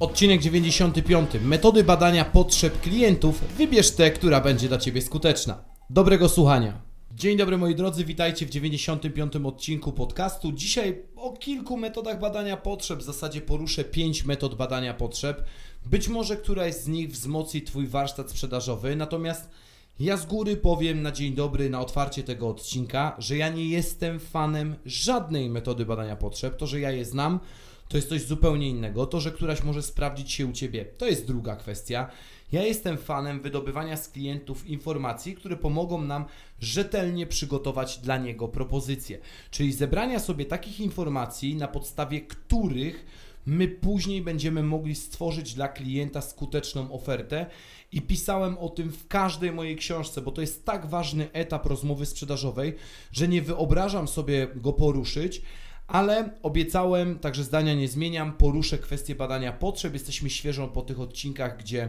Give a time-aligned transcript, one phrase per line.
[0.00, 1.30] Odcinek 95.
[1.42, 3.40] Metody badania potrzeb klientów.
[3.56, 5.64] Wybierz tę, która będzie dla Ciebie skuteczna.
[5.90, 6.82] Dobrego słuchania.
[7.14, 9.36] Dzień dobry moi drodzy, witajcie w 95.
[9.36, 10.52] odcinku podcastu.
[10.52, 15.44] Dzisiaj o kilku metodach badania potrzeb, w zasadzie poruszę 5 metod badania potrzeb.
[15.86, 19.50] Być może któraś z nich wzmocni Twój warsztat sprzedażowy, natomiast
[19.98, 24.20] ja z góry powiem na dzień dobry, na otwarcie tego odcinka, że ja nie jestem
[24.20, 26.56] fanem żadnej metody badania potrzeb.
[26.56, 27.40] To, że ja je znam,
[27.90, 29.06] to jest coś zupełnie innego.
[29.06, 32.10] To, że któraś może sprawdzić się u Ciebie, to jest druga kwestia.
[32.52, 36.24] Ja jestem fanem wydobywania z klientów informacji, które pomogą nam
[36.60, 39.18] rzetelnie przygotować dla niego propozycje.
[39.50, 43.06] Czyli zebrania sobie takich informacji, na podstawie których
[43.46, 47.46] my później będziemy mogli stworzyć dla klienta skuteczną ofertę.
[47.92, 52.06] I pisałem o tym w każdej mojej książce, bo to jest tak ważny etap rozmowy
[52.06, 52.74] sprzedażowej,
[53.12, 55.42] że nie wyobrażam sobie go poruszyć
[55.90, 59.92] ale obiecałem, także zdania nie zmieniam, poruszę kwestię badania potrzeb.
[59.92, 61.88] Jesteśmy świeżo po tych odcinkach, gdzie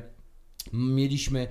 [0.74, 1.48] mieliśmy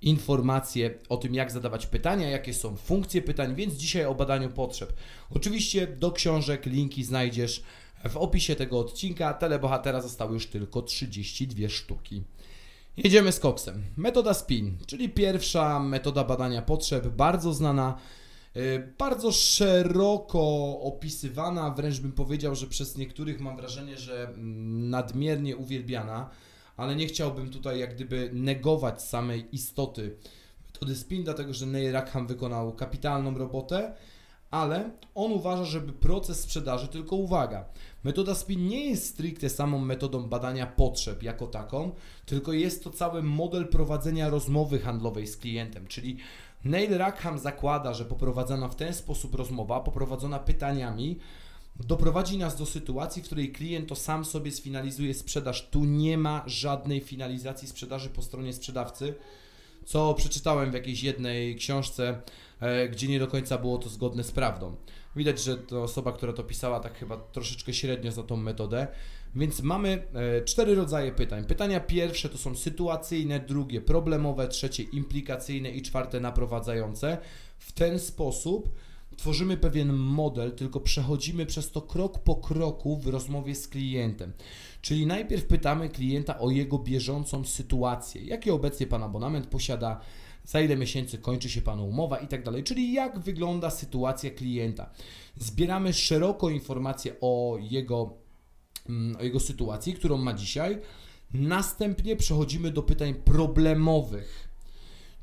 [0.00, 4.92] informacje o tym, jak zadawać pytania, jakie są funkcje pytań, więc dzisiaj o badaniu potrzeb.
[5.30, 7.62] Oczywiście do książek linki znajdziesz
[8.08, 9.34] w opisie tego odcinka.
[9.34, 12.22] Telebohatera zostały już tylko 32 sztuki.
[12.96, 13.82] Jedziemy z koksem.
[13.96, 17.98] Metoda SPIN, czyli pierwsza metoda badania potrzeb, bardzo znana
[18.98, 20.40] bardzo szeroko
[20.80, 26.30] opisywana, wręcz bym powiedział, że przez niektórych mam wrażenie, że mm, nadmiernie uwielbiana,
[26.76, 30.16] ale nie chciałbym tutaj jak gdyby negować samej istoty.
[30.66, 33.94] Metody SPIN, dlatego że Neil Rackham wykonał kapitalną robotę,
[34.52, 37.64] ale on uważa, żeby proces sprzedaży, tylko uwaga,
[38.04, 41.90] metoda SPIN nie jest stricte samą metodą badania potrzeb jako taką,
[42.26, 46.16] tylko jest to cały model prowadzenia rozmowy handlowej z klientem, czyli
[46.64, 51.18] Neil Rackham zakłada, że poprowadzona w ten sposób rozmowa, poprowadzona pytaniami,
[51.76, 55.68] doprowadzi nas do sytuacji, w której klient to sam sobie sfinalizuje sprzedaż.
[55.70, 59.14] Tu nie ma żadnej finalizacji sprzedaży po stronie sprzedawcy,
[59.84, 62.22] co przeczytałem w jakiejś jednej książce,
[62.60, 64.76] e, gdzie nie do końca było to zgodne z prawdą.
[65.16, 68.86] Widać, że to osoba, która to pisała, tak chyba troszeczkę średnio za tą metodę.
[69.34, 71.44] Więc mamy e, cztery rodzaje pytań.
[71.44, 77.18] Pytania pierwsze to są sytuacyjne, drugie problemowe, trzecie implikacyjne i czwarte naprowadzające.
[77.58, 78.68] W ten sposób
[79.22, 84.32] tworzymy pewien model, tylko przechodzimy przez to krok po kroku w rozmowie z klientem.
[84.80, 88.24] Czyli najpierw pytamy klienta o jego bieżącą sytuację.
[88.24, 90.00] Jaki obecnie Pan abonament posiada?
[90.44, 94.90] za ile miesięcy kończy się Panu umowa i tak dalej, czyli jak wygląda sytuacja klienta.
[95.36, 98.14] Zbieramy szeroko informacje o jego,
[98.88, 100.78] mm, o jego sytuacji, którą ma dzisiaj.
[101.34, 104.51] Następnie przechodzimy do pytań problemowych,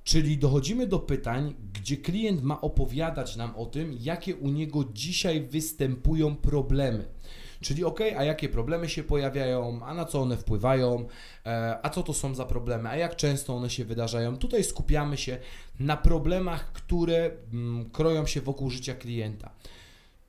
[0.09, 5.41] czyli dochodzimy do pytań, gdzie klient ma opowiadać nam o tym, jakie u niego dzisiaj
[5.41, 7.05] występują problemy.
[7.61, 11.07] Czyli ok, a jakie problemy się pojawiają, a na co one wpływają,
[11.45, 14.37] e, a co to są za problemy, a jak często one się wydarzają.
[14.37, 15.37] Tutaj skupiamy się
[15.79, 19.51] na problemach, które mm, kroją się wokół życia klienta.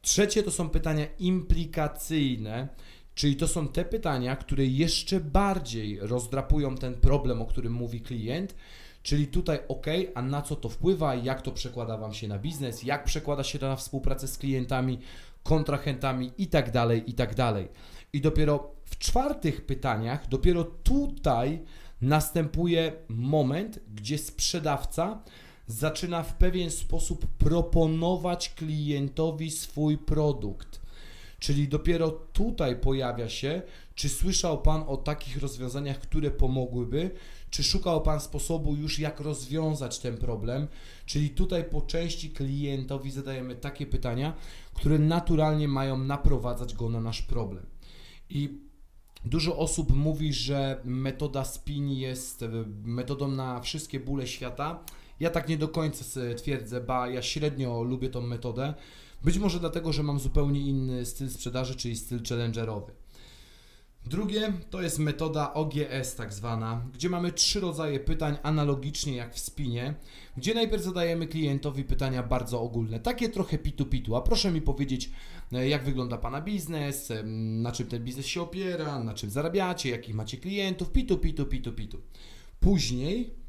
[0.03, 2.69] Trzecie to są pytania implikacyjne,
[3.15, 8.55] czyli to są te pytania, które jeszcze bardziej rozdrapują ten problem, o którym mówi klient.
[9.03, 12.83] Czyli tutaj ok, a na co to wpływa, jak to przekłada Wam się na biznes,
[12.83, 14.99] jak przekłada się to na współpracę z klientami,
[15.43, 17.35] kontrahentami i tak dalej, i tak.
[18.13, 21.63] I dopiero w czwartych pytaniach, dopiero tutaj
[22.01, 25.23] następuje moment, gdzie sprzedawca
[25.67, 30.80] zaczyna w pewien sposób proponować klientowi swój produkt.
[31.41, 33.63] Czyli dopiero tutaj pojawia się,
[33.95, 37.11] czy słyszał Pan o takich rozwiązaniach, które pomogłyby,
[37.51, 40.69] czy szukał Pan sposobu już, jak rozwiązać ten problem?
[41.07, 44.35] Czyli tutaj po części klientowi zadajemy takie pytania,
[44.75, 47.67] które naturalnie mają naprowadzać go na nasz problem.
[48.31, 48.71] I
[49.25, 52.49] Dużo osób mówi, że metoda spin jest e,
[52.85, 54.85] metodą na wszystkie bóle świata.
[55.21, 56.05] Ja tak nie do końca
[56.37, 58.75] twierdzę, ba ja średnio lubię tą metodę.
[59.25, 62.93] Być może dlatego, że mam zupełnie inny styl sprzedaży, czyli styl challengerowy.
[64.07, 69.39] Drugie to jest metoda OGS tak zwana, gdzie mamy trzy rodzaje pytań analogicznie jak w
[69.39, 69.95] spinie,
[70.37, 75.11] gdzie najpierw zadajemy klientowi pytania bardzo ogólne, takie trochę pitu-pitu, a proszę mi powiedzieć
[75.53, 77.13] e, jak wygląda Pana biznes,
[77.63, 81.73] na czym ten biznes się opiera, na czym zarabiacie, jakich macie klientów, pitu, pitu, pitu,
[81.73, 82.01] pitu.
[82.61, 83.40] Później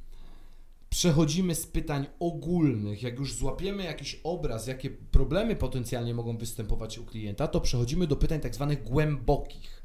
[0.91, 7.05] przechodzimy z pytań ogólnych, jak już złapiemy jakiś obraz, jakie problemy potencjalnie mogą występować u
[7.05, 9.81] klienta, to przechodzimy do pytań tak zwanych głębokich.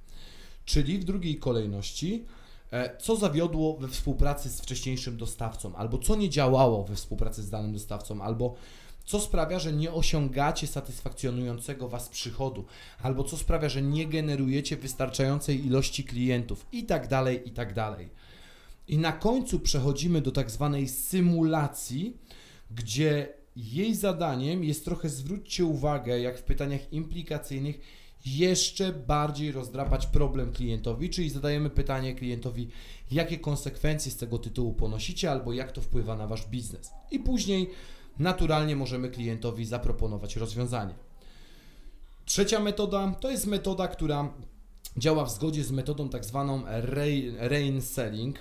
[0.64, 2.24] Czyli w drugiej kolejności,
[2.70, 7.50] e, co zawiodło we współpracy z wcześniejszym dostawcą, albo co nie działało we współpracy z
[7.50, 8.54] danym dostawcą, albo
[9.04, 12.64] co sprawia, że nie osiągacie satysfakcjonującego Was przychodu,
[13.02, 18.08] albo co sprawia, że nie generujecie wystarczającej ilości klientów, i tak dalej, i tak dalej.
[18.88, 22.16] I na końcu przechodzimy do tak zwanej symulacji,
[22.70, 27.80] gdzie jej zadaniem jest trochę zwróćcie uwagę, jak w pytaniach implikacyjnych,
[28.26, 32.68] jeszcze bardziej rozdrapać problem klientowi, czyli zadajemy pytanie klientowi,
[33.10, 36.90] jakie konsekwencje z tego tytułu ponosicie, albo jak to wpływa na wasz biznes.
[37.10, 37.70] I później
[38.18, 40.94] naturalnie możemy klientowi zaproponować rozwiązanie.
[42.24, 44.32] Trzecia metoda to jest metoda, która
[44.96, 46.62] działa w zgodzie z metodą tak zwaną
[47.38, 48.38] rain selling.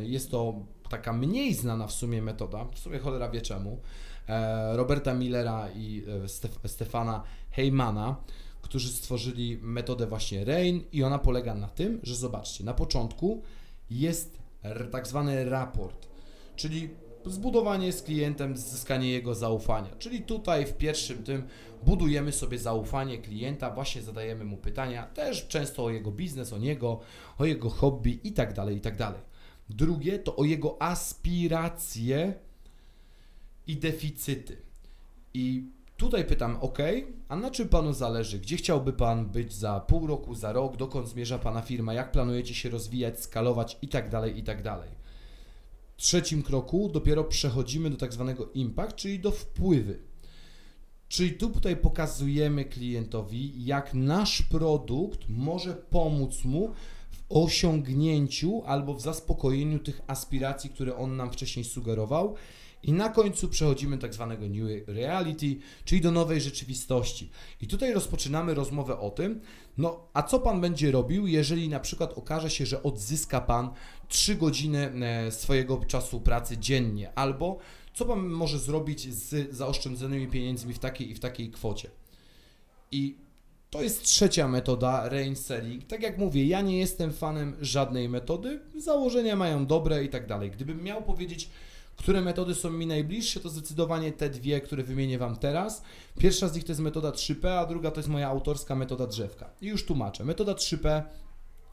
[0.00, 0.54] Jest to
[0.90, 3.80] taka mniej znana w sumie metoda, w sumie cholera wie czemu,
[4.28, 6.04] e, Roberta Millera i
[6.64, 8.16] e, Stefana Heymana,
[8.62, 13.42] którzy stworzyli metodę właśnie RAIN i ona polega na tym, że zobaczcie, na początku
[13.90, 14.38] jest
[14.92, 16.08] tak zwany raport,
[16.56, 16.90] czyli
[17.24, 19.90] zbudowanie z klientem, zyskanie jego zaufania.
[19.98, 21.42] Czyli tutaj w pierwszym tym
[21.82, 27.00] budujemy sobie zaufanie klienta, właśnie zadajemy mu pytania, też często o jego biznes, o niego,
[27.38, 29.20] o jego hobby i tak dalej, i tak dalej.
[29.70, 32.34] Drugie to o jego aspiracje
[33.66, 34.56] i deficyty.
[35.34, 36.78] I tutaj pytam, ok,
[37.28, 38.38] a na czym Panu zależy?
[38.38, 40.76] Gdzie chciałby Pan być za pół roku, za rok?
[40.76, 41.94] Dokąd zmierza Pana firma?
[41.94, 44.98] Jak planujecie się rozwijać, skalować i tak dalej, i tak dalej
[45.98, 49.98] trzecim kroku dopiero przechodzimy do tak zwanego impact, czyli do wpływy.
[51.08, 56.72] Czyli tutaj pokazujemy klientowi, jak nasz produkt może pomóc mu
[57.10, 62.34] w osiągnięciu albo w zaspokojeniu tych aspiracji, które on nam wcześniej sugerował.
[62.82, 67.30] I na końcu przechodzimy tak zwanego new reality, czyli do nowej rzeczywistości.
[67.60, 69.40] I tutaj rozpoczynamy rozmowę o tym,
[69.78, 73.70] no a co Pan będzie robił, jeżeli na przykład okaże się, że odzyska Pan
[74.08, 77.58] 3 godziny e, swojego czasu pracy dziennie, albo
[77.94, 81.90] co Pan może zrobić z zaoszczędzonymi pieniędzmi w takiej i w takiej kwocie.
[82.92, 83.16] I
[83.70, 85.84] to jest trzecia metoda selling.
[85.84, 88.60] Tak jak mówię, ja nie jestem fanem żadnej metody.
[88.76, 90.50] Założenia mają dobre i tak dalej.
[90.50, 91.48] Gdybym miał powiedzieć,
[91.98, 95.82] które metody są mi najbliższe, to zdecydowanie te dwie, które wymienię Wam teraz.
[96.18, 99.50] Pierwsza z nich to jest metoda 3P, a druga to jest moja autorska metoda drzewka.
[99.60, 100.24] I już tłumaczę.
[100.24, 101.02] Metoda 3P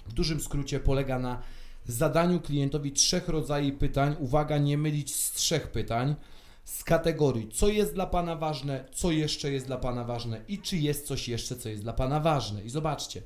[0.08, 1.42] w dużym skrócie polega na
[1.86, 4.16] zadaniu klientowi trzech rodzajów pytań.
[4.20, 6.16] Uwaga, nie mylić z trzech pytań
[6.64, 10.78] z kategorii, co jest dla Pana ważne, co jeszcze jest dla Pana ważne i czy
[10.78, 12.64] jest coś jeszcze, co jest dla Pana ważne.
[12.64, 13.22] I zobaczcie,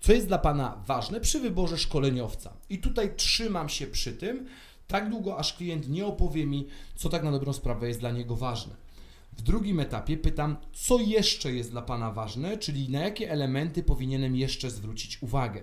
[0.00, 2.56] co jest dla Pana ważne przy wyborze szkoleniowca.
[2.70, 4.46] I tutaj trzymam się przy tym,
[4.86, 8.36] tak długo, aż klient nie opowie mi, co tak na dobrą sprawę jest dla niego
[8.36, 8.76] ważne.
[9.32, 14.36] W drugim etapie pytam, co jeszcze jest dla Pana ważne, czyli na jakie elementy powinienem
[14.36, 15.62] jeszcze zwrócić uwagę.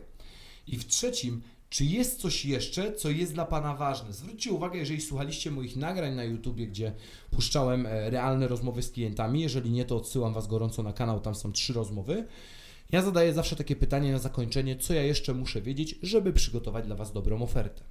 [0.68, 4.14] I w trzecim, czy jest coś jeszcze, co jest dla Pana ważne?
[4.14, 6.94] Zwróćcie uwagę, jeżeli słuchaliście moich nagrań na YouTubie, gdzie
[7.32, 9.42] puszczałem e, realne rozmowy z klientami.
[9.42, 12.28] Jeżeli nie, to odsyłam Was gorąco na kanał, tam są trzy rozmowy.
[12.92, 16.96] Ja zadaję zawsze takie pytanie na zakończenie, co ja jeszcze muszę wiedzieć, żeby przygotować dla
[16.96, 17.84] Was dobrą ofertę.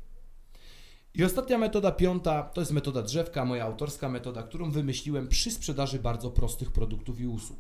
[1.15, 5.99] I ostatnia metoda, piąta, to jest metoda drzewka, moja autorska metoda, którą wymyśliłem przy sprzedaży
[5.99, 7.59] bardzo prostych produktów i usług.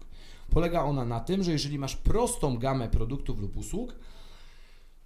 [0.50, 3.94] Polega ona na tym, że jeżeli masz prostą gamę produktów lub usług,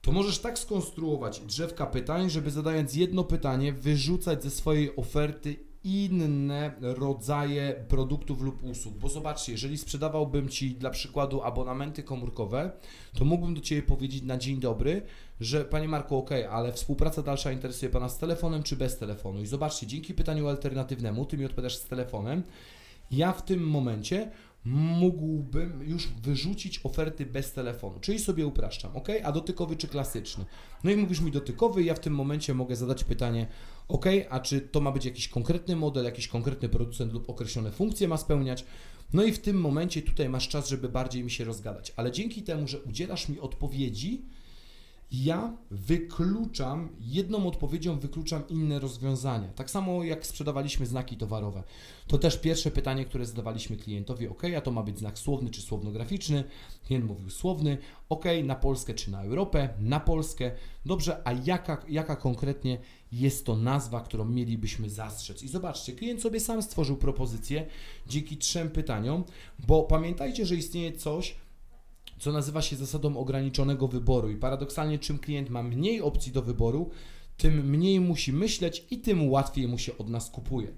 [0.01, 6.73] to możesz tak skonstruować drzewka pytań, żeby zadając jedno pytanie, wyrzucać ze swojej oferty inne
[6.81, 8.95] rodzaje produktów lub usług.
[8.95, 12.71] Bo zobaczcie, jeżeli sprzedawałbym Ci dla przykładu abonamenty komórkowe,
[13.19, 15.03] to mógłbym do Ciebie powiedzieć na dzień dobry,
[15.41, 19.41] że Panie Marku, ok, ale współpraca dalsza interesuje Pana z telefonem czy bez telefonu?
[19.41, 22.43] I zobaczcie, dzięki pytaniu alternatywnemu, Ty mi odpowiadasz z telefonem,
[23.11, 24.31] ja w tym momencie
[24.65, 29.09] mógłbym już wyrzucić oferty bez telefonu, czyli sobie upraszczam, ok?
[29.25, 30.45] A dotykowy czy klasyczny?
[30.85, 33.47] No i mówisz mi dotykowy, ja w tym momencie mogę zadać pytanie,
[33.89, 38.09] ok, a czy to ma być jakiś konkretny model, jakiś konkretny producent lub określone funkcje
[38.09, 38.65] ma spełniać?
[39.13, 42.43] No i w tym momencie tutaj masz czas, żeby bardziej mi się rozgadać, ale dzięki
[42.43, 44.23] temu, że udzielasz mi odpowiedzi,
[45.23, 49.49] ja wykluczam, jedną odpowiedzią wykluczam inne rozwiązania.
[49.49, 51.63] Tak samo jak sprzedawaliśmy znaki towarowe.
[52.07, 55.63] To też pierwsze pytanie, które zadawaliśmy klientowi, ok, a to ma być znak słowny czy
[55.63, 56.45] słownograficzny?
[56.87, 57.79] Klient mówił słowny,
[58.09, 59.69] ok, na Polskę czy na Europę?
[59.81, 60.51] Na Polskę.
[60.87, 62.79] Dobrze, a jaka, jaka konkretnie
[63.13, 65.43] jest to nazwa, którą mielibyśmy zastrzec?
[65.43, 67.67] I zobaczcie, klient sobie sam stworzył propozycję
[68.07, 69.25] dzięki trzem pytaniom,
[69.67, 71.37] bo pamiętajcie, że istnieje coś,
[72.19, 74.31] co nazywa się zasadą ograniczonego wyboru.
[74.31, 76.91] I paradoksalnie, czym klient ma mniej opcji do wyboru,
[77.37, 80.69] tym mniej musi myśleć i tym łatwiej mu się od nas kupuje.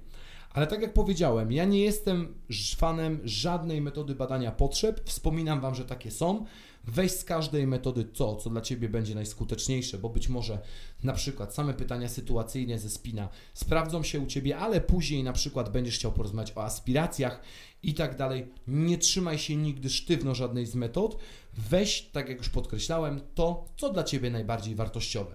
[0.53, 2.35] Ale tak jak powiedziałem, ja nie jestem
[2.77, 5.01] fanem żadnej metody badania potrzeb.
[5.05, 6.45] Wspominam Wam, że takie są.
[6.87, 10.59] Weź z każdej metody to, co dla Ciebie będzie najskuteczniejsze, bo być może
[11.03, 15.73] na przykład same pytania sytuacyjne ze spina sprawdzą się u Ciebie, ale później na przykład
[15.73, 17.41] będziesz chciał porozmawiać o aspiracjach
[17.83, 18.49] i tak dalej.
[18.69, 21.19] Nie trzymaj się nigdy sztywno żadnej z metod.
[21.71, 25.35] Weź, tak jak już podkreślałem, to, co dla Ciebie najbardziej wartościowe.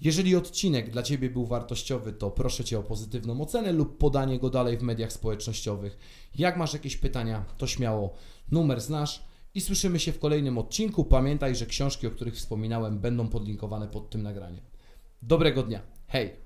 [0.00, 4.50] Jeżeli odcinek dla Ciebie był wartościowy, to proszę Cię o pozytywną ocenę lub podanie go
[4.50, 5.98] dalej w mediach społecznościowych.
[6.34, 8.14] Jak masz jakieś pytania, to śmiało
[8.50, 11.04] numer znasz i słyszymy się w kolejnym odcinku.
[11.04, 14.60] Pamiętaj, że książki, o których wspominałem, będą podlinkowane pod tym nagraniem.
[15.22, 15.82] Dobrego dnia.
[16.08, 16.43] Hej!